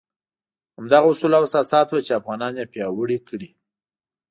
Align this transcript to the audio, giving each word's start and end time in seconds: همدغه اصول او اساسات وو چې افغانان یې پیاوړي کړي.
همدغه 0.77 1.05
اصول 1.11 1.31
او 1.37 1.43
اساسات 1.49 1.87
وو 1.89 2.05
چې 2.07 2.17
افغانان 2.19 2.53
یې 2.59 2.69
پیاوړي 2.73 3.17
کړي. 3.27 3.49